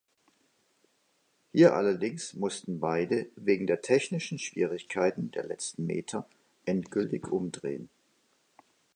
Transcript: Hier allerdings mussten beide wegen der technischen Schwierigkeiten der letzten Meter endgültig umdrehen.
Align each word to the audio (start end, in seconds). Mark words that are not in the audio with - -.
Hier 1.51 1.75
allerdings 1.75 2.33
mussten 2.33 2.79
beide 2.79 3.27
wegen 3.35 3.67
der 3.67 3.81
technischen 3.81 4.39
Schwierigkeiten 4.39 5.29
der 5.29 5.43
letzten 5.43 5.85
Meter 5.85 6.27
endgültig 6.65 7.27
umdrehen. 7.27 7.87